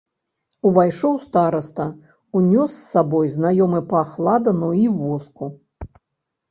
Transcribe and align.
Увайшоў 0.69 1.13
стараста, 1.25 1.85
унёс 2.39 2.71
з 2.79 2.83
сабой 2.97 3.27
знаёмы 3.37 3.79
пах 3.93 4.19
ладану 4.29 4.73
й 4.83 4.85
воску. 5.05 5.45